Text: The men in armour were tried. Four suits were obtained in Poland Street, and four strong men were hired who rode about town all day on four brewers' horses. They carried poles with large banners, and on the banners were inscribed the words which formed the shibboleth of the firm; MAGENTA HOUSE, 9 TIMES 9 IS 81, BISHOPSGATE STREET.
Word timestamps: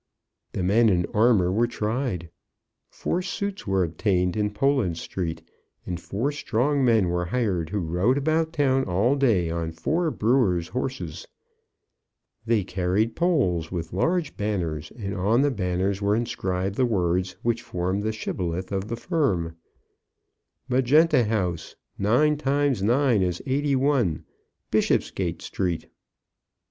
The 0.53 0.63
men 0.63 0.89
in 0.89 1.05
armour 1.13 1.51
were 1.51 1.67
tried. 1.67 2.31
Four 2.89 3.21
suits 3.21 3.67
were 3.67 3.83
obtained 3.83 4.35
in 4.35 4.49
Poland 4.49 4.97
Street, 4.97 5.43
and 5.85 6.01
four 6.01 6.31
strong 6.31 6.83
men 6.83 7.07
were 7.07 7.25
hired 7.25 7.69
who 7.69 7.77
rode 7.81 8.17
about 8.17 8.51
town 8.51 8.83
all 8.85 9.15
day 9.15 9.51
on 9.51 9.71
four 9.71 10.09
brewers' 10.09 10.69
horses. 10.69 11.27
They 12.47 12.63
carried 12.63 13.15
poles 13.15 13.71
with 13.71 13.93
large 13.93 14.35
banners, 14.35 14.91
and 14.97 15.13
on 15.13 15.43
the 15.43 15.51
banners 15.51 16.01
were 16.01 16.15
inscribed 16.15 16.77
the 16.77 16.85
words 16.87 17.35
which 17.43 17.61
formed 17.61 18.01
the 18.01 18.11
shibboleth 18.11 18.71
of 18.71 18.87
the 18.87 18.97
firm; 18.97 19.55
MAGENTA 20.67 21.25
HOUSE, 21.25 21.75
9 21.99 22.37
TIMES 22.37 22.81
9 22.81 23.21
IS 23.21 23.39
81, 23.45 24.23
BISHOPSGATE 24.71 25.43
STREET. 25.43 25.85